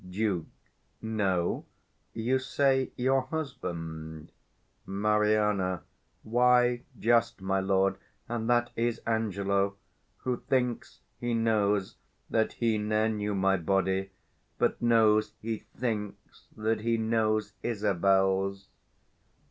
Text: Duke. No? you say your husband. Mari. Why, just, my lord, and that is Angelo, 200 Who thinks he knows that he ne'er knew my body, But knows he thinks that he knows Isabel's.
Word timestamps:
Duke. 0.09 0.47
No? 0.99 1.67
you 2.13 2.39
say 2.39 2.91
your 2.95 3.21
husband. 3.27 4.31
Mari. 4.83 5.79
Why, 6.23 6.81
just, 6.97 7.39
my 7.39 7.59
lord, 7.59 7.99
and 8.27 8.49
that 8.49 8.71
is 8.75 8.97
Angelo, 9.05 9.77
200 10.23 10.23
Who 10.23 10.37
thinks 10.47 11.01
he 11.19 11.35
knows 11.35 11.97
that 12.31 12.53
he 12.53 12.79
ne'er 12.79 13.09
knew 13.09 13.35
my 13.35 13.57
body, 13.57 14.09
But 14.57 14.81
knows 14.81 15.33
he 15.39 15.65
thinks 15.77 16.47
that 16.57 16.79
he 16.81 16.97
knows 16.97 17.53
Isabel's. 17.61 18.69